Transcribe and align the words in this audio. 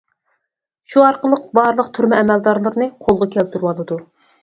شۇ 0.93 1.03
ئارقىلىق 1.09 1.45
بارلىق 1.59 1.93
تۈرمە 1.99 2.25
ئەمەلدارلىرىنى 2.25 2.91
قولغا 3.07 3.33
كەلتۈرۈۋالىدۇ. 3.41 4.05